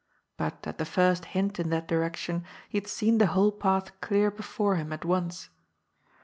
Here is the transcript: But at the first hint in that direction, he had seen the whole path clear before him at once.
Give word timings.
But 0.35 0.65
at 0.65 0.79
the 0.79 0.85
first 0.85 1.25
hint 1.25 1.59
in 1.59 1.69
that 1.69 1.87
direction, 1.87 2.43
he 2.67 2.77
had 2.79 2.87
seen 2.87 3.19
the 3.19 3.27
whole 3.27 3.51
path 3.51 4.01
clear 4.01 4.31
before 4.31 4.77
him 4.77 4.91
at 4.91 5.05
once. 5.05 5.49